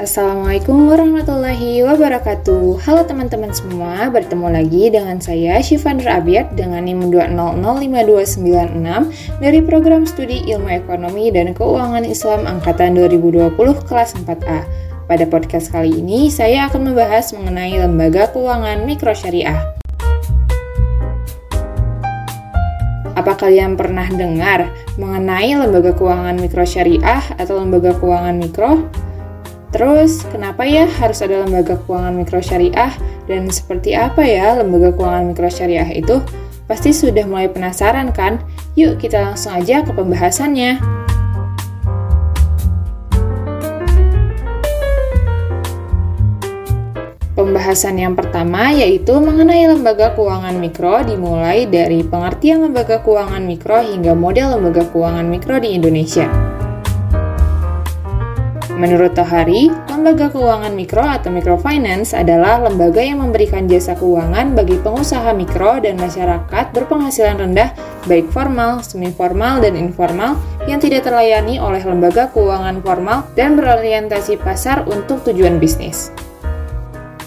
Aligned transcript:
Assalamualaikum 0.00 0.88
warahmatullahi 0.88 1.84
wabarakatuh. 1.84 2.88
Halo 2.88 3.04
teman-teman 3.04 3.52
semua, 3.52 4.08
bertemu 4.08 4.48
lagi 4.48 4.88
dengan 4.88 5.20
saya 5.20 5.60
Shivandra 5.60 6.16
Abiat 6.16 6.56
dengan 6.56 6.88
NIM 6.88 7.12
2005296 7.12 9.44
dari 9.44 9.60
program 9.60 10.08
studi 10.08 10.40
Ilmu 10.48 10.72
Ekonomi 10.72 11.28
dan 11.28 11.52
Keuangan 11.52 12.08
Islam 12.08 12.48
Angkatan 12.48 12.96
2020 12.96 13.52
kelas 13.84 14.16
4A 14.24 14.64
Pada 15.04 15.24
podcast 15.28 15.68
kali 15.68 16.00
ini, 16.00 16.32
saya 16.32 16.72
akan 16.72 16.96
membahas 16.96 17.36
mengenai 17.36 17.84
lembaga 17.84 18.32
keuangan 18.32 18.88
mikro 18.88 19.12
syariah. 19.12 19.68
Apa 23.20 23.36
kalian 23.36 23.76
pernah 23.76 24.08
dengar 24.08 24.72
mengenai 24.96 25.60
lembaga 25.60 25.92
keuangan 25.92 26.40
mikro 26.40 26.64
syariah 26.64 27.20
atau 27.36 27.60
lembaga 27.60 27.92
keuangan 28.00 28.40
mikro? 28.40 28.88
Terus, 29.70 30.26
kenapa 30.26 30.66
ya 30.66 30.90
harus 30.98 31.22
ada 31.22 31.46
lembaga 31.46 31.78
keuangan 31.86 32.18
mikro 32.18 32.42
syariah 32.42 32.90
dan 33.30 33.46
seperti 33.46 33.94
apa 33.94 34.26
ya 34.26 34.58
lembaga 34.58 34.90
keuangan 34.90 35.30
mikro 35.30 35.46
syariah 35.46 35.86
itu? 35.94 36.18
Pasti 36.66 36.90
sudah 36.90 37.22
mulai 37.22 37.46
penasaran 37.46 38.10
kan? 38.10 38.42
Yuk 38.74 38.98
kita 38.98 39.30
langsung 39.30 39.54
aja 39.54 39.86
ke 39.86 39.94
pembahasannya. 39.94 40.82
Pembahasan 47.38 47.96
yang 47.96 48.18
pertama 48.18 48.74
yaitu 48.74 49.16
mengenai 49.22 49.70
lembaga 49.70 50.12
keuangan 50.18 50.58
mikro 50.58 51.00
dimulai 51.06 51.64
dari 51.70 52.02
pengertian 52.02 52.66
lembaga 52.66 53.00
keuangan 53.00 53.46
mikro 53.46 53.80
hingga 53.80 54.18
model 54.18 54.58
lembaga 54.58 54.82
keuangan 54.90 55.30
mikro 55.30 55.56
di 55.62 55.78
Indonesia. 55.78 56.59
Menurut 58.80 59.12
Tohari, 59.12 59.68
lembaga 59.92 60.32
keuangan 60.32 60.72
mikro 60.72 61.04
atau 61.04 61.28
microfinance 61.28 62.16
adalah 62.16 62.64
lembaga 62.64 63.04
yang 63.04 63.20
memberikan 63.20 63.68
jasa 63.68 63.92
keuangan 63.92 64.56
bagi 64.56 64.80
pengusaha 64.80 65.36
mikro 65.36 65.84
dan 65.84 66.00
masyarakat 66.00 66.72
berpenghasilan 66.72 67.44
rendah, 67.44 67.76
baik 68.08 68.32
formal, 68.32 68.80
semi 68.80 69.12
formal, 69.12 69.60
dan 69.60 69.76
informal 69.76 70.40
yang 70.64 70.80
tidak 70.80 71.04
terlayani 71.04 71.60
oleh 71.60 71.84
lembaga 71.84 72.32
keuangan 72.32 72.80
formal 72.80 73.28
dan 73.36 73.60
berorientasi 73.60 74.40
pasar 74.40 74.88
untuk 74.88 75.28
tujuan 75.28 75.60
bisnis. 75.60 76.08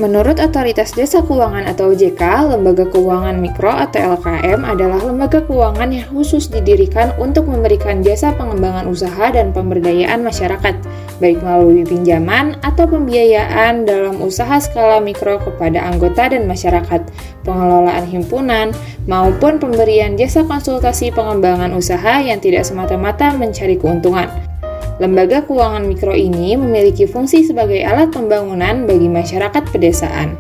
Menurut 0.02 0.42
Otoritas 0.42 0.98
Jasa 0.98 1.22
Keuangan 1.22 1.70
atau 1.70 1.94
OJK, 1.94 2.50
Lembaga 2.50 2.90
Keuangan 2.90 3.38
Mikro 3.38 3.70
atau 3.70 4.18
LKM 4.18 4.66
adalah 4.66 4.98
lembaga 5.06 5.46
keuangan 5.46 5.94
yang 5.94 6.10
khusus 6.10 6.50
didirikan 6.50 7.14
untuk 7.22 7.46
memberikan 7.46 8.02
jasa 8.02 8.34
pengembangan 8.34 8.90
usaha 8.90 9.30
dan 9.30 9.54
pemberdayaan 9.54 10.26
masyarakat, 10.26 10.74
baik 11.22 11.46
melalui 11.46 11.86
pinjaman 11.86 12.58
atau 12.66 12.90
pembiayaan 12.90 13.86
dalam 13.86 14.18
usaha 14.18 14.58
skala 14.58 14.98
mikro 14.98 15.38
kepada 15.38 15.86
anggota 15.86 16.26
dan 16.26 16.50
masyarakat, 16.50 17.02
pengelolaan 17.46 18.10
himpunan, 18.10 18.74
maupun 19.06 19.62
pemberian 19.62 20.18
jasa 20.18 20.42
konsultasi 20.42 21.14
pengembangan 21.14 21.70
usaha 21.70 22.18
yang 22.18 22.42
tidak 22.42 22.66
semata-mata 22.66 23.30
mencari 23.38 23.78
keuntungan. 23.78 24.53
Lembaga 25.02 25.42
keuangan 25.42 25.90
mikro 25.90 26.14
ini 26.14 26.54
memiliki 26.54 27.10
fungsi 27.10 27.42
sebagai 27.42 27.82
alat 27.82 28.14
pembangunan 28.14 28.86
bagi 28.86 29.10
masyarakat 29.10 29.66
pedesaan. 29.74 30.38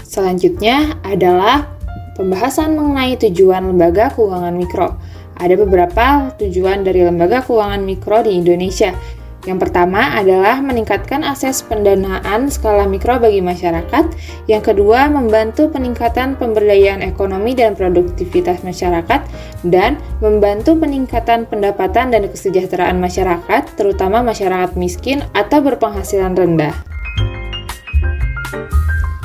Selanjutnya 0.00 0.96
adalah 1.04 1.68
pembahasan 2.16 2.72
mengenai 2.72 3.20
tujuan 3.20 3.76
lembaga 3.76 4.08
keuangan 4.16 4.56
mikro. 4.56 4.96
Ada 5.36 5.52
beberapa 5.60 6.32
tujuan 6.40 6.80
dari 6.80 7.04
lembaga 7.04 7.44
keuangan 7.44 7.84
mikro 7.84 8.24
di 8.24 8.40
Indonesia, 8.40 8.96
yang 9.42 9.58
pertama 9.58 10.14
adalah 10.14 10.62
meningkatkan 10.62 11.26
akses 11.26 11.66
pendanaan 11.66 12.46
skala 12.46 12.86
mikro 12.86 13.18
bagi 13.18 13.42
masyarakat. 13.42 14.14
Yang 14.46 14.62
kedua, 14.70 15.10
membantu 15.10 15.66
peningkatan 15.66 16.38
pemberdayaan 16.38 17.02
ekonomi 17.02 17.58
dan 17.58 17.74
produktivitas 17.74 18.62
masyarakat 18.62 19.26
dan 19.66 19.98
membantu 20.22 20.78
peningkatan 20.78 21.50
pendapatan 21.50 22.14
dan 22.14 22.30
kesejahteraan 22.30 23.02
masyarakat, 23.02 23.62
terutama 23.74 24.22
masyarakat 24.22 24.78
miskin 24.78 25.26
atau 25.34 25.58
berpenghasilan 25.58 26.38
rendah. 26.38 26.74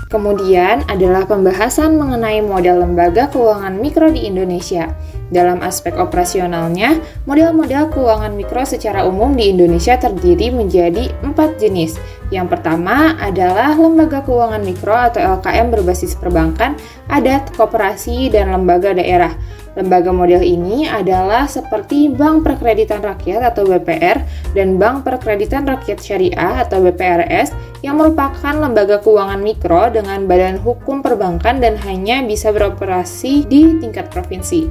Kemudian 0.08 0.88
adalah 0.88 1.28
pembahasan 1.28 2.00
mengenai 2.00 2.40
model 2.40 2.80
lembaga 2.80 3.28
keuangan 3.28 3.76
mikro 3.76 4.08
di 4.10 4.26
Indonesia. 4.26 4.88
Dalam 5.28 5.60
aspek 5.60 5.92
operasionalnya, 6.00 7.04
model-model 7.28 7.92
keuangan 7.92 8.32
mikro 8.32 8.64
secara 8.64 9.04
umum 9.04 9.36
di 9.36 9.52
Indonesia 9.52 10.00
terdiri 10.00 10.56
menjadi 10.56 11.12
empat 11.20 11.60
jenis. 11.60 12.00
Yang 12.32 12.60
pertama 12.60 13.16
adalah 13.20 13.76
lembaga 13.76 14.24
keuangan 14.24 14.64
mikro 14.64 14.96
atau 14.96 15.20
LKM 15.40 15.68
berbasis 15.72 16.16
perbankan, 16.16 16.80
adat, 17.12 17.52
koperasi, 17.56 18.32
dan 18.32 18.56
lembaga 18.56 18.96
daerah. 18.96 19.36
Lembaga 19.78 20.10
model 20.10 20.42
ini 20.42 20.90
adalah 20.90 21.46
seperti 21.46 22.10
Bank 22.10 22.42
Perkreditan 22.42 22.98
Rakyat 22.98 23.54
atau 23.54 23.70
BPR 23.70 24.26
dan 24.58 24.82
Bank 24.82 25.06
Perkreditan 25.06 25.70
Rakyat 25.70 26.02
Syariah 26.02 26.66
atau 26.66 26.82
BPRS 26.82 27.54
yang 27.86 28.02
merupakan 28.02 28.58
lembaga 28.58 28.98
keuangan 28.98 29.38
mikro 29.38 29.94
dengan 29.94 30.26
badan 30.26 30.58
hukum 30.58 31.06
perbankan 31.06 31.62
dan 31.62 31.78
hanya 31.86 32.26
bisa 32.26 32.50
beroperasi 32.50 33.46
di 33.46 33.78
tingkat 33.78 34.10
provinsi. 34.10 34.66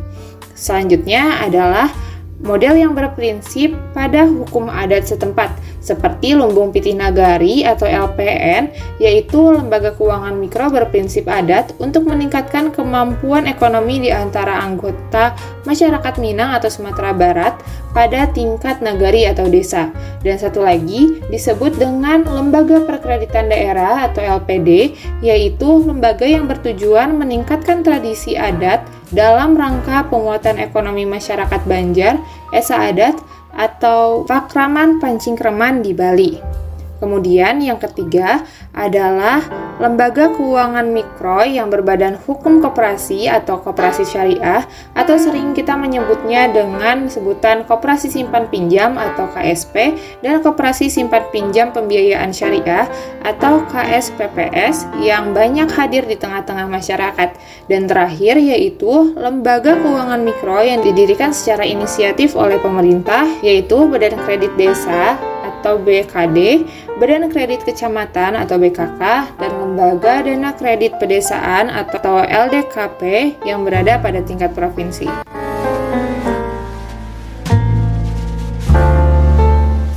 Selanjutnya 0.56 1.44
adalah 1.44 1.92
model 2.40 2.76
yang 2.76 2.92
berprinsip 2.92 3.72
pada 3.96 4.28
hukum 4.28 4.68
adat 4.68 5.08
setempat, 5.08 5.56
seperti 5.80 6.36
Lumbung 6.36 6.68
Pitih 6.68 6.92
Nagari 6.92 7.64
atau 7.64 7.88
LPN, 7.88 8.74
yaitu 9.00 9.38
lembaga 9.38 9.94
keuangan 9.96 10.36
mikro 10.36 10.68
berprinsip 10.68 11.24
adat 11.30 11.72
untuk 11.80 12.04
meningkatkan 12.04 12.74
kemampuan 12.74 13.48
ekonomi 13.48 14.02
di 14.02 14.10
antara 14.12 14.60
anggota 14.60 15.32
masyarakat 15.64 16.14
Minang 16.20 16.58
atau 16.60 16.68
Sumatera 16.68 17.16
Barat 17.16 17.54
pada 17.96 18.28
tingkat 18.28 18.84
nagari 18.84 19.24
atau 19.24 19.48
desa. 19.48 19.88
Dan 20.20 20.36
satu 20.36 20.60
lagi 20.66 21.22
disebut 21.32 21.78
dengan 21.80 22.26
Lembaga 22.26 22.84
Perkreditan 22.84 23.48
Daerah 23.48 24.10
atau 24.10 24.20
LPD, 24.20 24.92
yaitu 25.24 25.80
lembaga 25.86 26.28
yang 26.28 26.44
bertujuan 26.44 27.16
meningkatkan 27.16 27.80
tradisi 27.80 28.36
adat 28.36 28.84
dalam 29.16 29.56
rangka 29.56 30.12
penguatan 30.12 30.60
ekonomi 30.60 31.08
masyarakat 31.08 31.64
Banjar, 31.64 32.20
Esa 32.52 32.84
Adat, 32.84 33.16
atau 33.56 34.28
Pakraman 34.28 35.00
Pancing 35.00 35.40
Kreman 35.40 35.80
di 35.80 35.96
Bali. 35.96 36.65
Kemudian 36.96 37.60
yang 37.60 37.76
ketiga 37.76 38.44
adalah 38.72 39.44
lembaga 39.76 40.32
keuangan 40.32 40.88
mikro 40.88 41.44
yang 41.44 41.68
berbadan 41.68 42.16
hukum 42.24 42.64
koperasi 42.64 43.28
atau 43.28 43.60
koperasi 43.60 44.08
syariah 44.08 44.64
atau 44.96 45.20
sering 45.20 45.52
kita 45.52 45.76
menyebutnya 45.76 46.48
dengan 46.48 47.12
sebutan 47.12 47.68
koperasi 47.68 48.08
simpan 48.08 48.48
pinjam 48.48 48.96
atau 48.96 49.28
KSP 49.36 49.96
dan 50.24 50.40
koperasi 50.40 50.88
simpan 50.88 51.28
pinjam 51.28 51.76
pembiayaan 51.76 52.32
syariah 52.32 52.88
atau 53.20 53.60
KSPPS 53.68 54.88
yang 55.04 55.36
banyak 55.36 55.68
hadir 55.68 56.08
di 56.08 56.16
tengah-tengah 56.16 56.64
masyarakat. 56.64 57.36
Dan 57.68 57.84
terakhir 57.84 58.40
yaitu 58.40 59.12
lembaga 59.18 59.76
keuangan 59.76 60.24
mikro 60.24 60.64
yang 60.64 60.80
didirikan 60.80 61.36
secara 61.36 61.68
inisiatif 61.68 62.32
oleh 62.32 62.56
pemerintah 62.56 63.28
yaitu 63.44 63.84
Badan 63.90 64.16
Kredit 64.24 64.54
Desa 64.56 65.35
atau 65.66 65.82
BKD, 65.82 66.62
Badan 67.02 67.26
Kredit 67.26 67.66
Kecamatan 67.66 68.38
atau 68.38 68.54
BKK, 68.54 69.02
dan 69.34 69.50
Lembaga 69.58 70.22
Dana 70.22 70.54
Kredit 70.54 70.94
Pedesaan 71.02 71.74
atau 71.74 72.22
LDKP 72.22 73.34
yang 73.42 73.66
berada 73.66 73.98
pada 73.98 74.22
tingkat 74.22 74.54
provinsi. 74.54 75.10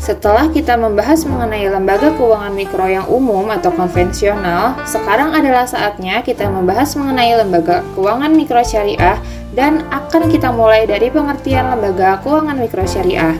Setelah 0.01 0.49
kita 0.49 0.73
membahas 0.73 1.21
mengenai 1.29 1.69
lembaga 1.69 2.09
keuangan 2.17 2.49
mikro 2.57 2.89
yang 2.89 3.05
umum 3.05 3.53
atau 3.53 3.69
konvensional, 3.69 4.73
sekarang 4.89 5.37
adalah 5.37 5.69
saatnya 5.69 6.25
kita 6.25 6.49
membahas 6.49 6.97
mengenai 6.97 7.45
lembaga 7.45 7.85
keuangan 7.93 8.33
mikro 8.33 8.65
syariah 8.65 9.21
dan 9.53 9.85
akan 9.93 10.33
kita 10.33 10.49
mulai 10.49 10.89
dari 10.89 11.13
pengertian 11.13 11.69
lembaga 11.69 12.17
keuangan 12.25 12.57
mikro 12.57 12.89
syariah. 12.89 13.37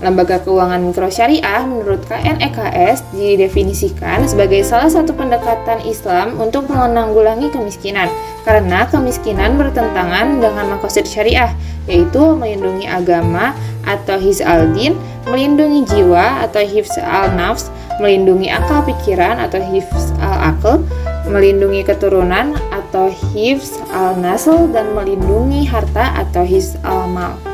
Lembaga 0.00 0.40
keuangan 0.40 0.80
mikro 0.80 1.12
syariah 1.12 1.60
menurut 1.68 2.00
KNEKS 2.08 3.12
didefinisikan 3.12 4.24
sebagai 4.24 4.64
salah 4.64 4.88
satu 4.88 5.12
pendekatan 5.12 5.84
Islam 5.84 6.40
untuk 6.40 6.72
menanggulangi 6.72 7.52
kemiskinan 7.52 8.08
karena 8.48 8.88
kemiskinan 8.88 9.60
bertentangan 9.60 10.40
dengan 10.40 10.72
makosid 10.72 11.04
syariah 11.04 11.52
yaitu 11.84 12.32
melindungi 12.32 12.88
agama 12.88 13.52
atau 13.84 14.16
his 14.16 14.40
al-din, 14.40 14.96
melindungi 15.28 15.84
jiwa 15.84 16.48
atau 16.48 16.64
hifz 16.64 16.96
al-nafs, 16.96 17.68
melindungi 18.00 18.48
akal 18.48 18.80
pikiran 18.88 19.36
atau 19.36 19.60
hifz 19.60 20.16
al-akal, 20.16 20.80
melindungi 21.28 21.84
keturunan 21.84 22.56
atau 22.72 23.12
hifz 23.36 23.76
al-nasl 23.92 24.64
dan 24.72 24.96
melindungi 24.96 25.68
harta 25.68 26.16
atau 26.24 26.40
hifz 26.40 26.80
al-mal. 26.80 27.49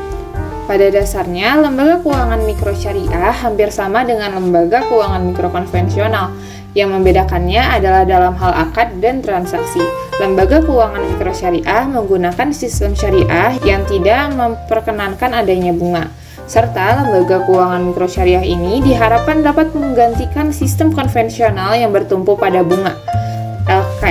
Pada 0.67 0.91
dasarnya, 0.91 1.63
lembaga 1.63 2.03
keuangan 2.03 2.43
mikro 2.43 2.75
syariah 2.75 3.31
hampir 3.31 3.71
sama 3.71 4.03
dengan 4.03 4.35
lembaga 4.35 4.83
keuangan 4.83 5.23
mikro 5.23 5.47
konvensional. 5.47 6.35
Yang 6.75 6.91
membedakannya 6.91 7.63
adalah 7.79 8.03
dalam 8.03 8.35
hal 8.35 8.67
akad 8.67 8.99
dan 8.99 9.23
transaksi. 9.23 9.79
Lembaga 10.19 10.59
keuangan 10.59 11.07
mikro 11.07 11.31
syariah 11.31 11.87
menggunakan 11.87 12.51
sistem 12.51 12.91
syariah 12.99 13.55
yang 13.63 13.87
tidak 13.87 14.27
memperkenankan 14.35 15.39
adanya 15.39 15.71
bunga. 15.71 16.11
Serta 16.51 16.99
lembaga 16.99 17.47
keuangan 17.47 17.87
mikro 17.87 18.11
syariah 18.11 18.43
ini 18.43 18.83
diharapkan 18.83 19.47
dapat 19.47 19.71
menggantikan 19.71 20.51
sistem 20.51 20.91
konvensional 20.91 21.79
yang 21.79 21.95
bertumpu 21.95 22.35
pada 22.35 22.59
bunga. 22.59 22.91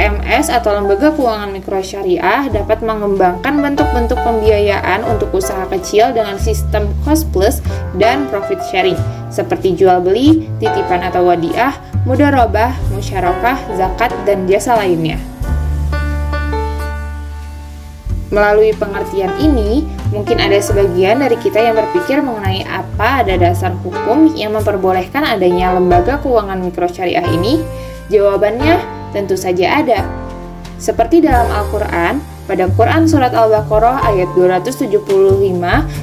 LKMS 0.06 0.54
atau 0.54 0.70
Lembaga 0.70 1.10
Keuangan 1.18 1.50
Mikro 1.50 1.82
Syariah 1.82 2.46
dapat 2.54 2.78
mengembangkan 2.78 3.58
bentuk-bentuk 3.58 4.14
pembiayaan 4.22 5.02
untuk 5.02 5.34
usaha 5.34 5.66
kecil 5.66 6.14
dengan 6.14 6.38
sistem 6.38 6.86
cost 7.02 7.26
plus 7.34 7.58
dan 7.98 8.30
profit 8.30 8.62
sharing 8.70 8.94
seperti 9.34 9.74
jual 9.74 9.98
beli, 9.98 10.46
titipan 10.62 11.02
atau 11.02 11.26
wadiah, 11.26 11.74
mudharabah, 12.06 12.70
musyarakah, 12.94 13.58
zakat, 13.74 14.14
dan 14.22 14.46
jasa 14.46 14.78
lainnya. 14.78 15.18
Melalui 18.30 18.78
pengertian 18.78 19.34
ini, 19.42 19.90
mungkin 20.14 20.38
ada 20.38 20.62
sebagian 20.62 21.18
dari 21.18 21.34
kita 21.34 21.58
yang 21.58 21.74
berpikir 21.74 22.22
mengenai 22.22 22.62
apa 22.62 23.26
ada 23.26 23.34
dasar 23.34 23.74
hukum 23.82 24.38
yang 24.38 24.54
memperbolehkan 24.54 25.26
adanya 25.26 25.74
lembaga 25.74 26.22
keuangan 26.22 26.62
mikro 26.62 26.86
syariah 26.86 27.26
ini. 27.34 27.58
Jawabannya 28.06 28.95
Tentu 29.16 29.32
saja 29.32 29.80
ada. 29.80 30.04
Seperti 30.76 31.24
dalam 31.24 31.48
Al-Quran, 31.48 32.20
pada 32.44 32.68
Quran 32.68 33.08
Surat 33.08 33.32
Al-Baqarah 33.32 34.04
ayat 34.12 34.28
275 34.36 34.92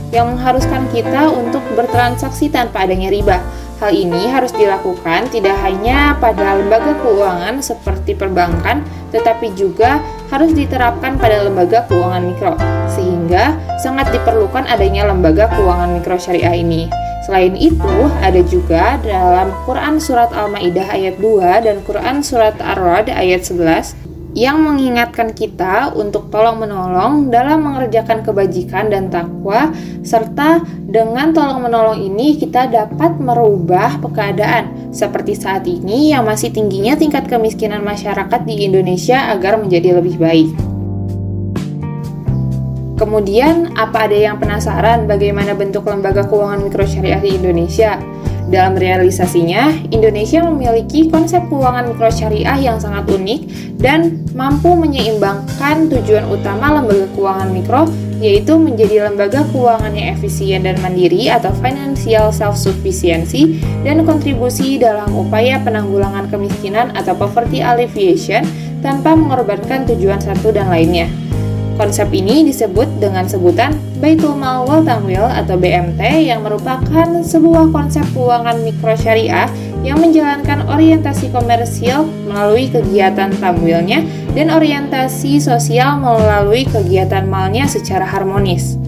yang 0.09 0.25
mengharuskan 0.33 0.89
kita 0.89 1.29
untuk 1.29 1.61
bertransaksi 1.77 2.49
tanpa 2.49 2.89
adanya 2.89 3.13
riba. 3.13 3.37
Hal 3.77 3.93
ini 3.93 4.33
harus 4.33 4.49
dilakukan 4.57 5.29
tidak 5.29 5.53
hanya 5.61 6.17
pada 6.17 6.57
lembaga 6.57 6.97
keuangan 7.05 7.61
seperti 7.61 8.17
perbankan, 8.17 8.81
tetapi 9.13 9.53
juga 9.53 10.01
harus 10.33 10.49
diterapkan 10.57 11.13
pada 11.21 11.45
lembaga 11.45 11.85
keuangan 11.85 12.23
mikro, 12.25 12.57
sehingga 12.89 13.53
sangat 13.77 14.09
diperlukan 14.09 14.65
adanya 14.65 15.05
lembaga 15.05 15.53
keuangan 15.53 16.01
mikro 16.01 16.17
syariah 16.17 16.57
ini. 16.57 16.89
Selain 17.23 17.55
itu, 17.55 17.95
ada 18.19 18.41
juga 18.43 18.99
dalam 18.99 19.55
Quran 19.63 19.95
Surat 19.95 20.27
Al-Ma'idah 20.35 20.91
ayat 20.91 21.15
2 21.23 21.63
dan 21.63 21.79
Quran 21.87 22.19
Surat 22.19 22.59
Ar-Rad 22.59 23.07
ayat 23.07 23.47
11 23.47 23.95
yang 24.33 24.65
mengingatkan 24.65 25.31
kita 25.31 25.93
untuk 25.93 26.33
tolong-menolong 26.33 27.29
dalam 27.29 27.69
mengerjakan 27.69 28.25
kebajikan 28.25 28.89
dan 28.89 29.07
takwa, 29.13 29.69
serta 30.01 30.65
dengan 30.89 31.31
tolong-menolong 31.31 32.01
ini 32.01 32.41
kita 32.41 32.65
dapat 32.67 33.21
merubah 33.21 34.01
keadaan 34.01 34.91
seperti 34.91 35.37
saat 35.37 35.69
ini 35.69 36.11
yang 36.11 36.25
masih 36.25 36.49
tingginya 36.49 36.97
tingkat 36.97 37.29
kemiskinan 37.29 37.85
masyarakat 37.85 38.41
di 38.43 38.65
Indonesia 38.65 39.29
agar 39.31 39.61
menjadi 39.61 40.01
lebih 40.01 40.17
baik. 40.17 40.72
Kemudian, 43.03 43.75
apa 43.75 44.07
ada 44.07 44.15
yang 44.15 44.39
penasaran 44.39 45.11
bagaimana 45.11 45.51
bentuk 45.51 45.83
lembaga 45.83 46.23
keuangan 46.23 46.63
mikro 46.63 46.87
syariah 46.87 47.19
di 47.19 47.35
Indonesia? 47.35 47.99
Dalam 48.47 48.79
realisasinya, 48.79 49.75
Indonesia 49.91 50.39
memiliki 50.39 51.11
konsep 51.11 51.43
keuangan 51.51 51.91
mikro 51.91 52.07
syariah 52.07 52.55
yang 52.55 52.79
sangat 52.79 53.03
unik 53.11 53.75
dan 53.75 54.23
mampu 54.31 54.71
menyeimbangkan 54.79 55.91
tujuan 55.91 56.31
utama 56.31 56.79
lembaga 56.79 57.03
keuangan 57.11 57.49
mikro 57.51 57.91
yaitu 58.23 58.55
menjadi 58.55 59.11
lembaga 59.11 59.43
keuangan 59.51 59.91
yang 59.91 60.15
efisien 60.15 60.63
dan 60.63 60.79
mandiri 60.79 61.27
atau 61.27 61.51
financial 61.59 62.31
self-sufficiency 62.31 63.59
dan 63.83 64.07
kontribusi 64.07 64.79
dalam 64.79 65.11
upaya 65.11 65.59
penanggulangan 65.59 66.31
kemiskinan 66.31 66.95
atau 66.95 67.11
poverty 67.19 67.59
alleviation 67.59 68.47
tanpa 68.79 69.11
mengorbankan 69.11 69.83
tujuan 69.91 70.23
satu 70.23 70.55
dan 70.55 70.71
lainnya. 70.71 71.11
Konsep 71.73 72.13
ini 72.13 72.45
disebut 72.45 72.85
dengan 73.01 73.25
sebutan 73.25 73.73
Baitul 73.97 74.37
Mal 74.37 74.61
wal 74.69 74.85
Tamwil 74.85 75.25
atau 75.25 75.57
BMT 75.57 76.29
yang 76.29 76.45
merupakan 76.45 77.25
sebuah 77.25 77.73
konsep 77.73 78.05
keuangan 78.13 78.61
mikro 78.61 78.93
syariah 78.93 79.49
yang 79.81 79.97
menjalankan 79.97 80.69
orientasi 80.69 81.33
komersial 81.33 82.05
melalui 82.29 82.69
kegiatan 82.69 83.33
tamwilnya 83.41 84.05
dan 84.37 84.53
orientasi 84.53 85.41
sosial 85.41 85.97
melalui 85.97 86.69
kegiatan 86.69 87.25
malnya 87.25 87.65
secara 87.65 88.05
harmonis. 88.05 88.82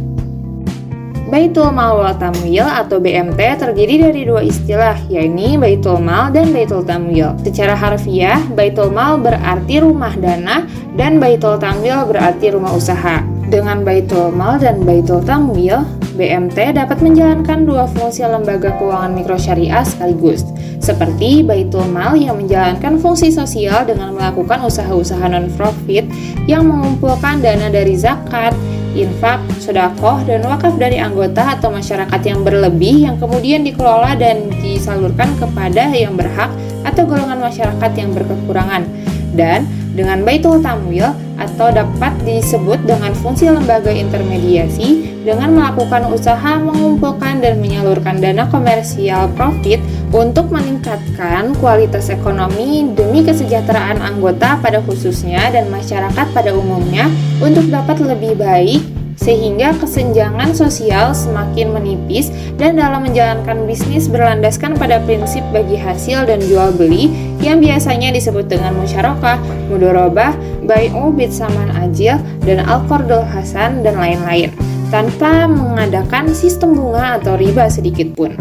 Baitul 1.36 1.76
Mal 1.76 2.00
wal 2.00 2.16
Tamwil 2.16 2.64
atau 2.64 2.96
BMT 2.96 3.60
terdiri 3.60 4.00
dari 4.00 4.24
dua 4.24 4.40
istilah, 4.40 4.96
yakni 5.12 5.60
Baitul 5.60 6.00
Mal 6.00 6.32
dan 6.32 6.56
Baitul 6.56 6.88
Tamwil. 6.88 7.36
Secara 7.44 7.76
harfiah, 7.76 8.40
Baitul 8.56 8.96
Mal 8.96 9.20
berarti 9.20 9.84
rumah 9.84 10.16
dana 10.16 10.64
dan 10.96 11.20
Baitul 11.20 11.60
Tamwil 11.60 12.08
berarti 12.08 12.56
rumah 12.56 12.72
usaha. 12.72 13.20
Dengan 13.52 13.84
Baitul 13.84 14.32
Mal 14.32 14.64
dan 14.64 14.88
Baitul 14.88 15.28
Tamwil, 15.28 15.84
BMT 16.16 16.72
dapat 16.72 17.04
menjalankan 17.04 17.68
dua 17.68 17.84
fungsi 17.92 18.24
lembaga 18.24 18.72
keuangan 18.80 19.12
mikro 19.12 19.36
syariah 19.36 19.84
sekaligus, 19.84 20.48
seperti 20.80 21.44
Baitul 21.44 21.84
Mal 21.92 22.16
yang 22.16 22.40
menjalankan 22.40 22.96
fungsi 22.96 23.28
sosial 23.28 23.84
dengan 23.84 24.16
melakukan 24.16 24.64
usaha-usaha 24.64 25.28
non-profit 25.28 26.08
yang 26.48 26.64
mengumpulkan 26.64 27.44
dana 27.44 27.68
dari 27.68 28.00
zakat, 28.00 28.56
infak, 28.96 29.44
sodakoh, 29.60 30.24
dan 30.24 30.42
wakaf 30.48 30.80
dari 30.80 30.98
anggota 30.98 31.60
atau 31.60 31.70
masyarakat 31.70 32.22
yang 32.24 32.42
berlebih 32.42 33.06
yang 33.12 33.20
kemudian 33.20 33.62
dikelola 33.62 34.16
dan 34.16 34.48
disalurkan 34.64 35.36
kepada 35.36 35.92
yang 35.92 36.16
berhak 36.16 36.50
atau 36.88 37.04
golongan 37.04 37.44
masyarakat 37.44 37.92
yang 38.00 38.16
berkekurangan. 38.16 38.88
Dan 39.36 39.68
dengan 39.96 40.24
Baitul 40.24 40.64
Tamwil 40.64 41.08
atau 41.36 41.68
dapat 41.72 42.16
disebut 42.24 42.84
dengan 42.88 43.12
fungsi 43.16 43.52
lembaga 43.52 43.92
intermediasi 43.92 45.20
dengan 45.28 45.56
melakukan 45.56 46.08
usaha 46.12 46.60
mengumpulkan 46.60 47.44
dan 47.44 47.60
menyalurkan 47.60 48.24
dana 48.24 48.48
komersial 48.48 49.28
profit 49.36 49.84
untuk 50.16 50.48
meningkatkan 50.48 51.52
kualitas 51.60 52.08
ekonomi 52.08 52.88
demi 52.96 53.20
kesejahteraan 53.20 54.00
anggota 54.00 54.56
pada 54.64 54.80
khususnya 54.80 55.52
dan 55.52 55.68
masyarakat 55.68 56.32
pada 56.32 56.56
umumnya 56.56 57.12
untuk 57.44 57.68
dapat 57.68 58.00
lebih 58.00 58.40
baik 58.40 58.80
sehingga 59.20 59.76
kesenjangan 59.76 60.56
sosial 60.56 61.12
semakin 61.12 61.76
menipis 61.76 62.32
dan 62.56 62.80
dalam 62.80 63.04
menjalankan 63.04 63.68
bisnis 63.68 64.08
berlandaskan 64.08 64.80
pada 64.80 65.04
prinsip 65.04 65.44
bagi 65.52 65.76
hasil 65.76 66.28
dan 66.28 66.40
jual 66.40 66.72
beli 66.76 67.12
yang 67.44 67.60
biasanya 67.60 68.12
disebut 68.16 68.48
dengan 68.48 68.76
musyarakah, 68.76 69.40
mudorobah, 69.72 70.36
bai'u 70.68 71.12
bid 71.16 71.32
saman 71.32 71.72
ajil, 71.80 72.20
dan 72.44 72.64
al-qardul 72.64 73.24
hasan 73.24 73.84
dan 73.84 74.00
lain-lain 74.00 74.52
tanpa 74.92 75.48
mengadakan 75.48 76.32
sistem 76.36 76.76
bunga 76.78 77.18
atau 77.20 77.40
riba 77.40 77.68
sedikit 77.72 78.14
pun. 78.14 78.36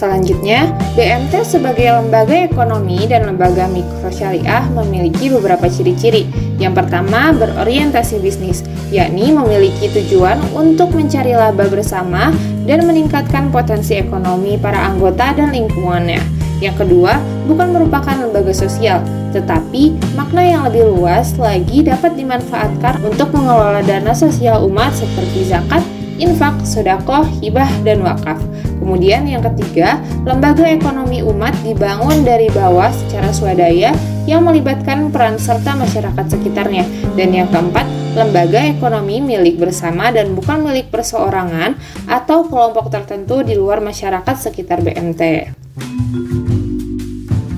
Selanjutnya, 0.00 0.72
BMT 0.96 1.44
sebagai 1.44 1.92
lembaga 1.92 2.32
ekonomi 2.32 3.04
dan 3.04 3.28
lembaga 3.28 3.68
mikro 3.68 4.08
syariah 4.08 4.64
memiliki 4.72 5.28
beberapa 5.28 5.68
ciri-ciri. 5.68 6.24
Yang 6.56 6.80
pertama, 6.80 7.36
berorientasi 7.36 8.16
bisnis, 8.24 8.64
yakni 8.88 9.28
memiliki 9.28 9.92
tujuan 9.92 10.40
untuk 10.56 10.96
mencari 10.96 11.36
laba 11.36 11.68
bersama 11.68 12.32
dan 12.64 12.88
meningkatkan 12.88 13.52
potensi 13.52 14.00
ekonomi 14.00 14.56
para 14.56 14.88
anggota 14.88 15.36
dan 15.36 15.52
lingkungannya. 15.52 16.24
Yang 16.64 16.88
kedua, 16.88 17.20
bukan 17.44 17.68
merupakan 17.68 18.16
lembaga 18.16 18.56
sosial, 18.56 19.04
tetapi 19.36 20.00
makna 20.16 20.40
yang 20.40 20.64
lebih 20.64 20.96
luas 20.96 21.36
lagi 21.36 21.84
dapat 21.84 22.16
dimanfaatkan 22.16 23.04
untuk 23.04 23.36
mengelola 23.36 23.84
dana 23.84 24.16
sosial 24.16 24.64
umat 24.64 24.96
seperti 24.96 25.44
zakat, 25.44 25.84
infak, 26.20 26.54
sodakoh, 26.62 27.24
hibah, 27.40 27.68
dan 27.82 28.04
wakaf. 28.04 28.38
Kemudian 28.80 29.24
yang 29.28 29.40
ketiga, 29.52 30.00
lembaga 30.24 30.64
ekonomi 30.68 31.24
umat 31.24 31.52
dibangun 31.64 32.24
dari 32.24 32.48
bawah 32.52 32.88
secara 32.92 33.32
swadaya 33.32 33.92
yang 34.28 34.44
melibatkan 34.44 35.08
peran 35.08 35.40
serta 35.40 35.76
masyarakat 35.76 36.26
sekitarnya. 36.28 36.84
Dan 37.16 37.32
yang 37.32 37.48
keempat, 37.48 37.84
lembaga 38.16 38.60
ekonomi 38.62 39.20
milik 39.20 39.60
bersama 39.60 40.08
dan 40.12 40.32
bukan 40.36 40.64
milik 40.64 40.88
perseorangan 40.92 41.76
atau 42.08 42.46
kelompok 42.48 42.88
tertentu 42.92 43.40
di 43.44 43.56
luar 43.56 43.80
masyarakat 43.80 44.36
sekitar 44.36 44.80
BMT. 44.80 45.52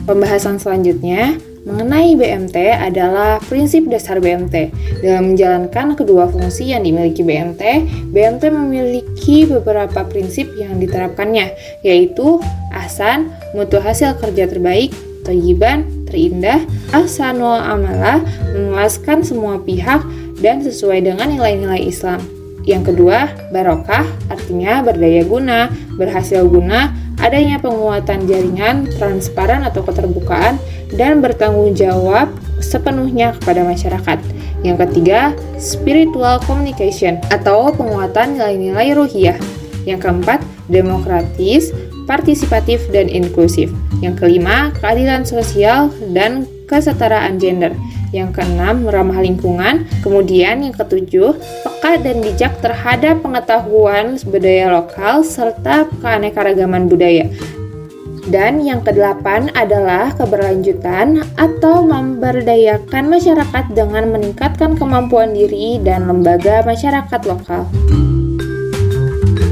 Pembahasan 0.03 0.59
selanjutnya 0.59 1.39
mengenai 1.63 2.19
BMT 2.19 2.57
adalah 2.75 3.39
prinsip 3.47 3.87
dasar 3.87 4.19
BMT. 4.19 4.75
Dalam 5.03 5.35
menjalankan 5.35 5.95
kedua 5.95 6.27
fungsi 6.27 6.75
yang 6.75 6.83
dimiliki 6.83 7.23
BMT, 7.23 7.63
BMT 8.11 8.43
memiliki 8.51 9.47
beberapa 9.47 10.03
prinsip 10.07 10.51
yang 10.59 10.83
diterapkannya, 10.83 11.55
yaitu 11.87 12.43
ahsan, 12.75 13.31
mutu 13.55 13.79
hasil 13.79 14.19
kerja 14.19 14.51
terbaik, 14.51 14.91
toyiban, 15.23 15.87
terindah, 16.11 16.67
ahsanul 16.91 17.57
amalah, 17.57 18.19
memuaskan 18.53 19.23
semua 19.23 19.63
pihak, 19.63 20.03
dan 20.43 20.59
sesuai 20.59 21.07
dengan 21.07 21.31
nilai-nilai 21.31 21.87
Islam. 21.87 22.19
Yang 22.63 22.95
kedua, 22.95 23.31
barokah 23.51 24.07
artinya 24.31 24.83
berdaya 24.87 25.23
guna, 25.27 25.71
berhasil 25.99 26.47
guna, 26.47 26.95
adanya 27.19 27.59
penguatan 27.59 28.27
jaringan, 28.27 28.87
transparan 28.99 29.67
atau 29.67 29.83
keterbukaan, 29.83 30.59
dan 31.03 31.19
bertanggung 31.19 31.75
jawab 31.75 32.31
sepenuhnya 32.63 33.35
kepada 33.43 33.67
masyarakat. 33.67 34.23
Yang 34.63 34.87
ketiga, 34.87 35.35
spiritual 35.59 36.39
communication 36.47 37.19
atau 37.35 37.75
penguatan 37.75 38.39
nilai-nilai 38.39 38.95
ruhiyah. 38.95 39.35
Yang 39.83 40.07
keempat, 40.07 40.39
demokratis, 40.71 41.75
partisipatif, 42.07 42.87
dan 42.95 43.11
inklusif. 43.11 43.75
Yang 43.99 44.23
kelima, 44.23 44.71
keadilan 44.79 45.27
sosial 45.27 45.91
dan 46.15 46.47
kesetaraan 46.71 47.43
gender. 47.43 47.75
Yang 48.15 48.39
keenam, 48.39 48.87
ramah 48.87 49.19
lingkungan. 49.19 49.91
Kemudian 50.07 50.63
yang 50.63 50.75
ketujuh, 50.79 51.35
peka 51.67 51.99
dan 51.99 52.23
bijak 52.23 52.55
terhadap 52.63 53.27
pengetahuan 53.27 54.15
budaya 54.23 54.71
lokal 54.71 55.27
serta 55.27 55.91
keanekaragaman 55.99 56.87
budaya. 56.87 57.27
Dan 58.23 58.63
yang 58.63 58.87
kedelapan 58.87 59.51
adalah 59.59 60.15
keberlanjutan 60.15 61.27
atau 61.35 61.83
memberdayakan 61.83 63.11
masyarakat 63.11 63.65
dengan 63.75 64.15
meningkatkan 64.15 64.79
kemampuan 64.79 65.35
diri 65.35 65.83
dan 65.83 66.07
lembaga 66.07 66.63
masyarakat 66.63 67.21
lokal. 67.27 67.67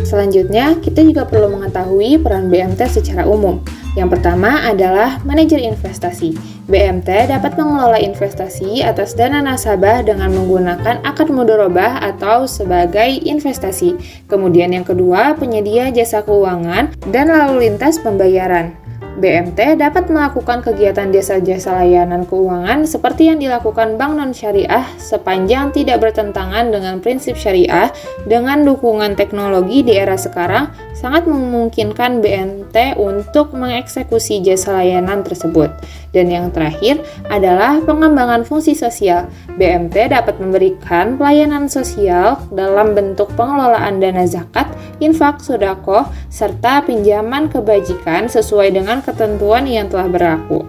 Selanjutnya, 0.07 0.79
kita 0.79 1.07
juga 1.07 1.23
perlu 1.27 1.55
mengetahui 1.55 2.19
peran 2.23 2.51
BMT 2.51 2.83
secara 2.91 3.27
umum. 3.27 3.63
Yang 3.99 4.19
pertama 4.19 4.63
adalah 4.71 5.19
manajer 5.27 5.59
investasi. 5.59 6.39
BMT 6.71 7.27
dapat 7.27 7.59
mengelola 7.59 7.99
investasi 7.99 8.87
atas 8.87 9.19
dana 9.19 9.43
nasabah 9.43 10.07
dengan 10.07 10.31
menggunakan 10.31 11.03
akad 11.03 11.29
mudorobah 11.35 11.99
atau 11.99 12.47
sebagai 12.47 13.19
investasi. 13.27 13.99
Kemudian 14.31 14.71
yang 14.71 14.87
kedua, 14.87 15.35
penyedia 15.35 15.91
jasa 15.91 16.23
keuangan 16.23 16.95
dan 17.11 17.35
lalu 17.35 17.67
lintas 17.67 17.99
pembayaran. 17.99 18.80
BMT 19.19 19.81
dapat 19.81 20.07
melakukan 20.07 20.63
kegiatan 20.63 21.11
jasa-jasa 21.11 21.83
layanan 21.83 22.23
keuangan 22.29 22.87
seperti 22.87 23.27
yang 23.27 23.43
dilakukan 23.43 23.99
bank 23.99 24.15
non-syariah 24.15 24.87
sepanjang 25.03 25.75
tidak 25.75 25.99
bertentangan 25.99 26.71
dengan 26.71 27.03
prinsip 27.03 27.35
syariah 27.35 27.91
dengan 28.31 28.63
dukungan 28.63 29.19
teknologi 29.19 29.83
di 29.83 29.99
era 29.99 30.15
sekarang 30.15 30.71
sangat 31.01 31.25
memungkinkan 31.25 32.21
BMT 32.21 33.01
untuk 33.01 33.57
mengeksekusi 33.57 34.45
jasa 34.45 34.77
layanan 34.79 35.25
tersebut. 35.25 35.73
Dan 36.11 36.29
yang 36.29 36.51
terakhir 36.51 37.01
adalah 37.31 37.79
pengembangan 37.87 38.43
fungsi 38.43 38.75
sosial. 38.75 39.31
BMT 39.57 40.11
dapat 40.11 40.37
memberikan 40.43 41.15
pelayanan 41.17 41.71
sosial 41.71 42.37
dalam 42.51 42.93
bentuk 42.93 43.31
pengelolaan 43.39 44.03
dana 44.03 44.27
zakat, 44.27 44.69
infak, 44.99 45.39
sodako, 45.41 46.05
serta 46.29 46.83
pinjaman 46.85 47.49
kebajikan 47.49 48.27
sesuai 48.27 48.75
dengan 48.75 49.00
ketentuan 49.03 49.67
yang 49.67 49.89
telah 49.89 50.09
berlaku. 50.09 50.65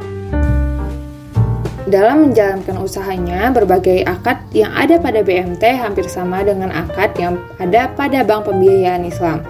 Dalam 1.92 2.32
menjalankan 2.32 2.80
usahanya, 2.80 3.52
berbagai 3.52 4.08
akad 4.08 4.40
yang 4.56 4.72
ada 4.72 4.96
pada 4.96 5.20
BMT 5.28 5.60
hampir 5.76 6.08
sama 6.08 6.40
dengan 6.40 6.72
akad 6.72 7.12
yang 7.20 7.36
ada 7.60 7.92
pada 7.92 8.24
bank 8.24 8.48
pembiayaan 8.48 9.04
Islam. 9.04 9.44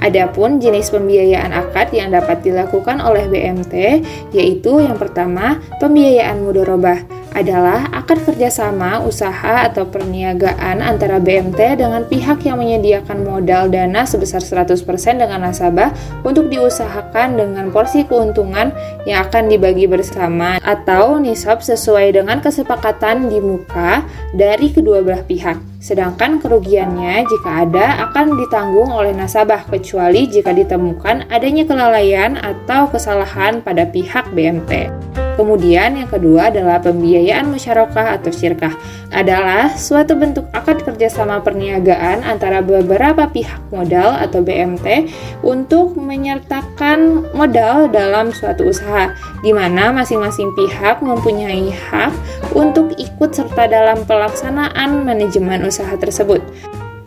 Adapun 0.00 0.60
jenis 0.60 0.92
pembiayaan 0.92 1.56
akad 1.56 1.88
yang 1.92 2.12
dapat 2.12 2.44
dilakukan 2.44 3.00
oleh 3.00 3.28
BMT 3.32 4.04
yaitu 4.36 4.84
yang 4.84 5.00
pertama 5.00 5.56
pembiayaan 5.80 6.44
mudorobah 6.44 7.00
adalah 7.36 7.92
akad 7.92 8.24
kerjasama 8.24 9.04
usaha 9.04 9.68
atau 9.68 9.84
perniagaan 9.84 10.80
antara 10.80 11.20
BMT 11.20 11.76
dengan 11.76 12.08
pihak 12.08 12.40
yang 12.48 12.56
menyediakan 12.56 13.28
modal 13.28 13.68
dana 13.68 14.08
sebesar 14.08 14.40
100% 14.40 14.80
dengan 15.20 15.44
nasabah 15.44 15.92
untuk 16.24 16.48
diusahakan 16.48 17.36
dengan 17.36 17.68
porsi 17.68 18.08
keuntungan 18.08 18.72
yang 19.04 19.28
akan 19.28 19.52
dibagi 19.52 19.84
bersama 19.84 20.56
atau 20.64 21.20
nisab 21.20 21.60
sesuai 21.60 22.16
dengan 22.16 22.40
kesepakatan 22.40 23.28
di 23.28 23.36
muka 23.44 24.00
dari 24.32 24.72
kedua 24.72 25.04
belah 25.04 25.20
pihak. 25.20 25.60
Sedangkan 25.76 26.40
kerugiannya 26.40 27.28
jika 27.28 27.68
ada 27.68 28.08
akan 28.08 28.40
ditanggung 28.40 28.88
oleh 28.88 29.12
nasabah 29.12 29.68
kecuali 29.68 30.24
jika 30.24 30.56
ditemukan 30.56 31.28
adanya 31.28 31.68
kelalaian 31.68 32.40
atau 32.40 32.88
kesalahan 32.88 33.60
pada 33.60 33.84
pihak 33.84 34.32
BMT. 34.32 34.88
Kemudian 35.36 36.00
yang 36.00 36.08
kedua 36.08 36.48
adalah 36.48 36.80
pembiayaan 36.80 37.52
musyarakah 37.52 38.16
atau 38.16 38.32
syirkah. 38.32 38.72
Adalah 39.12 39.76
suatu 39.76 40.16
bentuk 40.16 40.48
akad 40.56 40.80
kerjasama 40.82 41.44
perniagaan 41.44 42.24
antara 42.24 42.64
beberapa 42.64 43.28
pihak 43.28 43.60
modal 43.68 44.16
atau 44.16 44.40
BMT 44.40 45.12
untuk 45.44 45.94
menyertakan 45.94 47.28
modal 47.36 47.92
dalam 47.92 48.32
suatu 48.32 48.72
usaha, 48.72 49.12
di 49.44 49.52
mana 49.52 49.92
masing-masing 49.92 50.56
pihak 50.56 51.04
mempunyai 51.04 51.68
hak 51.68 52.16
untuk 52.56 52.96
ikut 52.96 53.30
serta 53.36 53.68
dalam 53.68 54.08
pelaksanaan 54.08 55.04
manajemen 55.04 55.68
usaha 55.68 55.92
tersebut. 56.00 56.40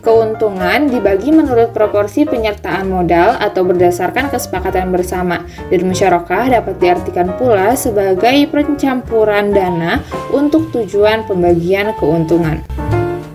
Keuntungan 0.00 0.88
dibagi 0.88 1.28
menurut 1.28 1.76
proporsi 1.76 2.24
penyertaan 2.24 2.88
modal 2.88 3.36
atau 3.36 3.68
berdasarkan 3.68 4.32
kesepakatan 4.32 4.88
bersama, 4.88 5.44
dan 5.68 5.80
musyarakah 5.84 6.48
dapat 6.48 6.80
diartikan 6.80 7.36
pula 7.36 7.76
sebagai 7.76 8.48
pencampuran 8.48 9.52
dana 9.52 10.00
untuk 10.32 10.72
tujuan 10.72 11.28
pembagian 11.28 11.92
keuntungan. 12.00 12.64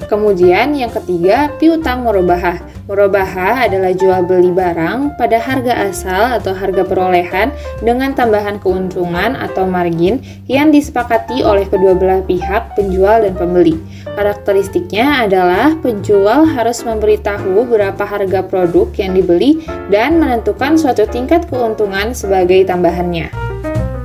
Kemudian 0.05 0.77
yang 0.77 0.93
ketiga, 0.93 1.49
piutang 1.57 2.05
merubah. 2.05 2.61
Merubah 2.85 3.25
adalah 3.65 3.89
jual 3.97 4.29
beli 4.29 4.53
barang 4.53 5.17
pada 5.17 5.41
harga 5.41 5.89
asal 5.89 6.37
atau 6.37 6.53
harga 6.53 6.85
perolehan 6.85 7.49
dengan 7.81 8.13
tambahan 8.13 8.61
keuntungan 8.61 9.33
atau 9.33 9.65
margin 9.65 10.21
yang 10.45 10.69
disepakati 10.69 11.41
oleh 11.41 11.65
kedua 11.65 11.97
belah 11.97 12.21
pihak 12.21 12.77
penjual 12.77 13.25
dan 13.25 13.33
pembeli. 13.33 13.81
Karakteristiknya 14.13 15.25
adalah 15.25 15.73
penjual 15.81 16.45
harus 16.45 16.85
memberitahu 16.85 17.65
berapa 17.65 18.05
harga 18.05 18.45
produk 18.45 18.87
yang 19.01 19.17
dibeli 19.17 19.65
dan 19.89 20.21
menentukan 20.21 20.77
suatu 20.77 21.09
tingkat 21.09 21.49
keuntungan 21.49 22.13
sebagai 22.13 22.69
tambahannya. 22.69 23.33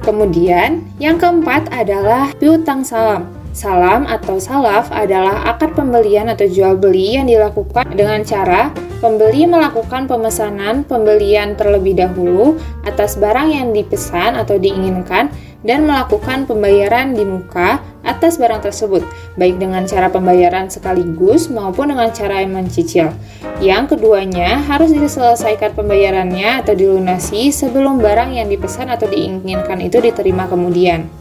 Kemudian, 0.01 0.81
yang 0.97 1.21
keempat 1.21 1.69
adalah 1.69 2.33
piutang 2.41 2.81
salam. 2.81 3.40
Salam 3.61 4.09
atau 4.09 4.41
salaf 4.41 4.89
adalah 4.89 5.45
akad 5.53 5.77
pembelian 5.77 6.33
atau 6.33 6.49
jual 6.49 6.81
beli 6.81 7.21
yang 7.21 7.29
dilakukan 7.29 7.93
dengan 7.93 8.25
cara 8.25 8.73
pembeli 9.05 9.45
melakukan 9.45 10.09
pemesanan 10.09 10.81
pembelian 10.89 11.61
terlebih 11.61 11.93
dahulu 11.93 12.57
atas 12.89 13.21
barang 13.21 13.53
yang 13.53 13.77
dipesan 13.77 14.41
atau 14.41 14.57
diinginkan 14.57 15.29
dan 15.61 15.85
melakukan 15.85 16.49
pembayaran 16.49 17.13
di 17.13 17.21
muka 17.21 17.85
atas 18.01 18.41
barang 18.41 18.65
tersebut, 18.65 19.05
baik 19.37 19.61
dengan 19.61 19.85
cara 19.85 20.09
pembayaran 20.09 20.73
sekaligus 20.73 21.53
maupun 21.53 21.93
dengan 21.93 22.09
cara 22.17 22.41
yang 22.41 22.57
mencicil. 22.57 23.13
Yang 23.61 23.93
keduanya 23.93 24.57
harus 24.73 24.89
diselesaikan 24.89 25.77
pembayarannya 25.77 26.65
atau 26.65 26.73
dilunasi 26.73 27.53
sebelum 27.53 28.01
barang 28.01 28.41
yang 28.41 28.49
dipesan 28.49 28.89
atau 28.89 29.05
diinginkan 29.05 29.85
itu 29.85 30.01
diterima 30.01 30.49
kemudian. 30.49 31.20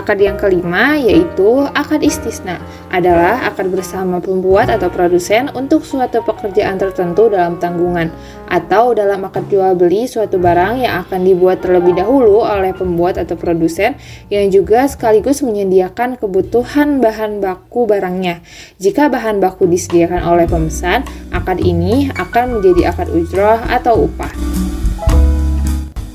Akad 0.00 0.16
yang 0.16 0.40
kelima 0.40 0.96
yaitu 0.96 1.60
akad 1.76 2.00
istisna 2.00 2.56
adalah 2.88 3.44
akad 3.44 3.68
bersama 3.68 4.16
pembuat 4.16 4.72
atau 4.72 4.88
produsen 4.88 5.52
untuk 5.52 5.84
suatu 5.84 6.24
pekerjaan 6.24 6.80
tertentu 6.80 7.28
dalam 7.28 7.60
tanggungan 7.60 8.08
atau 8.48 8.96
dalam 8.96 9.28
akad 9.28 9.52
jual 9.52 9.76
beli 9.76 10.08
suatu 10.08 10.40
barang 10.40 10.80
yang 10.80 11.04
akan 11.04 11.20
dibuat 11.20 11.60
terlebih 11.60 12.00
dahulu 12.00 12.40
oleh 12.40 12.72
pembuat 12.72 13.20
atau 13.20 13.36
produsen 13.36 13.92
yang 14.32 14.48
juga 14.48 14.88
sekaligus 14.88 15.44
menyediakan 15.44 16.16
kebutuhan 16.16 17.04
bahan 17.04 17.44
baku 17.44 17.84
barangnya. 17.84 18.40
Jika 18.80 19.12
bahan 19.12 19.36
baku 19.36 19.68
disediakan 19.68 20.24
oleh 20.24 20.48
pemesan, 20.48 21.04
akad 21.28 21.60
ini 21.60 22.08
akan 22.16 22.56
menjadi 22.56 22.96
akad 22.96 23.12
ujroh 23.12 23.60
atau 23.68 24.08
upah. 24.08 24.32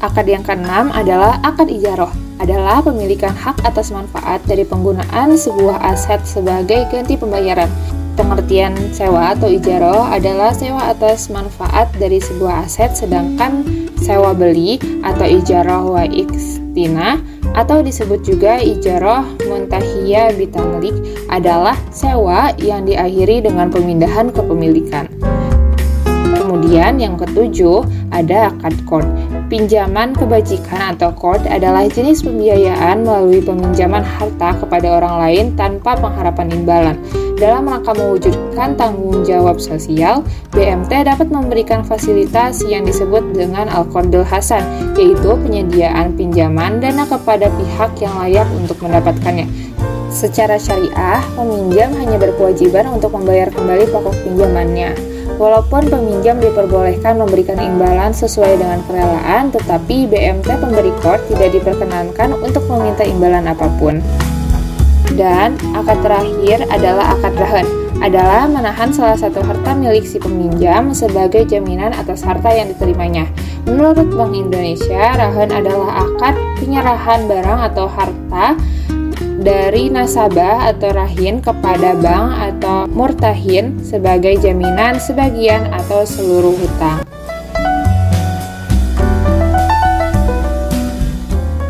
Akad 0.05 0.29
yang 0.29 0.45
keenam 0.45 0.93
adalah 0.93 1.41
akad 1.41 1.65
ijaroh, 1.65 2.13
adalah 2.37 2.77
pemilikan 2.85 3.33
hak 3.33 3.57
atas 3.65 3.89
manfaat 3.89 4.37
dari 4.45 4.61
penggunaan 4.61 5.33
sebuah 5.33 5.81
aset 5.81 6.21
sebagai 6.29 6.85
ganti 6.93 7.17
pembayaran. 7.17 7.65
Pengertian 8.13 8.77
sewa 8.93 9.33
atau 9.33 9.49
ijaroh 9.49 10.05
adalah 10.05 10.53
sewa 10.53 10.93
atas 10.93 11.33
manfaat 11.33 11.89
dari 11.97 12.21
sebuah 12.21 12.69
aset, 12.69 12.93
sedangkan 12.93 13.65
sewa 13.97 14.37
beli 14.37 14.77
atau 15.01 15.25
ijaroh 15.25 15.97
wa 15.97 16.05
ikstina 16.05 17.17
atau 17.57 17.81
disebut 17.81 18.21
juga 18.21 18.61
ijaroh 18.61 19.25
muntahiyah 19.49 20.37
bitamlik 20.37 20.93
adalah 21.33 21.73
sewa 21.89 22.53
yang 22.61 22.85
diakhiri 22.85 23.41
dengan 23.41 23.73
pemindahan 23.73 24.29
kepemilikan 24.29 25.09
Kemudian 26.65 26.97
yang 26.97 27.13
ketujuh 27.13 27.85
ada 28.09 28.49
akad 28.49 28.73
cord. 28.89 29.05
Pinjaman 29.53 30.17
kebajikan 30.17 30.97
atau 30.97 31.13
cord 31.13 31.45
adalah 31.45 31.85
jenis 31.85 32.25
pembiayaan 32.25 33.05
melalui 33.05 33.37
peminjaman 33.37 34.01
harta 34.01 34.57
kepada 34.57 34.97
orang 34.97 35.15
lain 35.21 35.45
tanpa 35.53 35.93
pengharapan 35.93 36.49
imbalan. 36.57 36.97
Dalam 37.37 37.69
rangka 37.69 37.93
mewujudkan 37.93 38.73
tanggung 38.81 39.21
jawab 39.21 39.61
sosial, 39.61 40.25
BMT 40.57 41.05
dapat 41.05 41.29
memberikan 41.29 41.85
fasilitas 41.85 42.65
yang 42.65 42.81
disebut 42.81 43.21
dengan 43.37 43.69
Al-Qardul 43.69 44.25
Hasan, 44.25 44.65
yaitu 44.97 45.37
penyediaan 45.37 46.17
pinjaman 46.17 46.81
dana 46.81 47.05
kepada 47.05 47.45
pihak 47.45 47.93
yang 48.01 48.17
layak 48.25 48.49
untuk 48.57 48.81
mendapatkannya. 48.81 49.45
Secara 50.09 50.57
syariah, 50.57 51.21
peminjam 51.37 51.93
hanya 51.93 52.17
berkewajiban 52.17 52.89
untuk 52.89 53.13
membayar 53.13 53.53
kembali 53.53 53.85
pokok 53.93 54.17
pinjamannya. 54.25 55.14
Walaupun 55.35 55.91
peminjam 55.91 56.39
diperbolehkan 56.39 57.19
memberikan 57.19 57.59
imbalan 57.59 58.15
sesuai 58.15 58.55
dengan 58.55 58.79
kerelaan, 58.87 59.51
tetapi 59.51 60.07
BMT 60.07 60.47
pemberi 60.47 60.95
kor 61.03 61.19
tidak 61.27 61.59
diperkenankan 61.59 62.39
untuk 62.39 62.63
meminta 62.71 63.03
imbalan 63.03 63.43
apa 63.43 63.67
pun. 63.75 63.99
Dan 65.19 65.59
akad 65.75 65.99
terakhir 65.99 66.63
adalah 66.71 67.19
akad 67.19 67.35
rahan, 67.35 67.67
adalah 67.99 68.47
menahan 68.47 68.95
salah 68.95 69.19
satu 69.19 69.43
harta 69.43 69.75
milik 69.75 70.07
si 70.07 70.23
peminjam 70.23 70.95
sebagai 70.95 71.43
jaminan 71.43 71.91
atas 71.91 72.23
harta 72.23 72.55
yang 72.55 72.71
diterimanya. 72.71 73.27
Menurut 73.67 74.07
Bank 74.15 74.31
Indonesia, 74.35 75.19
rahan 75.19 75.51
adalah 75.51 76.07
akad 76.07 76.35
penyerahan 76.63 77.27
barang 77.27 77.59
atau 77.75 77.85
harta 77.91 78.55
dari 79.39 79.91
nasabah 79.91 80.71
atau 80.71 80.95
rahin 80.95 81.43
kepada 81.43 81.95
bank 81.99 82.27
atau 82.53 82.87
murtahin 82.87 83.75
sebagai 83.83 84.39
jaminan 84.39 84.95
sebagian 85.01 85.67
atau 85.75 86.07
seluruh 86.07 86.55
hutang. 86.55 87.03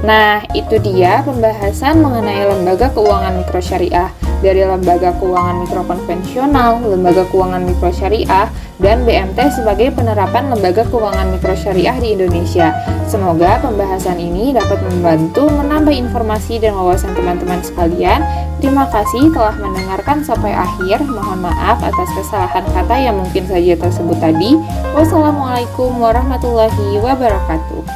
Nah, 0.05 0.45
itu 0.53 0.77
dia 0.77 1.25
pembahasan 1.25 1.97
mengenai 1.97 2.45
lembaga 2.45 2.93
keuangan 2.93 3.41
mikro 3.41 3.57
syariah 3.57 4.13
dari 4.43 4.63
lembaga 4.63 5.15
keuangan 5.19 5.63
mikro 5.63 5.81
konvensional, 5.85 6.83
lembaga 6.83 7.23
keuangan 7.31 7.63
mikro 7.63 7.91
syariah, 7.93 8.47
dan 8.81 9.07
BMT 9.07 9.39
sebagai 9.55 9.95
penerapan 9.95 10.51
lembaga 10.51 10.83
keuangan 10.91 11.31
mikro 11.31 11.55
syariah 11.55 11.95
di 12.01 12.19
Indonesia. 12.19 12.75
Semoga 13.07 13.63
pembahasan 13.63 14.19
ini 14.19 14.51
dapat 14.51 14.81
membantu 14.91 15.47
menambah 15.47 15.95
informasi 15.95 16.59
dan 16.59 16.75
wawasan 16.75 17.15
teman-teman 17.15 17.63
sekalian. 17.63 18.19
Terima 18.59 18.89
kasih 18.91 19.31
telah 19.31 19.55
mendengarkan 19.55 20.25
sampai 20.25 20.51
akhir. 20.51 20.99
Mohon 21.05 21.47
maaf 21.47 21.79
atas 21.85 22.09
kesalahan 22.17 22.65
kata 22.75 22.95
yang 22.99 23.15
mungkin 23.15 23.47
saja 23.47 23.77
tersebut 23.79 24.17
tadi. 24.19 24.59
Wassalamualaikum 24.91 25.95
warahmatullahi 26.01 26.99
wabarakatuh. 26.99 27.94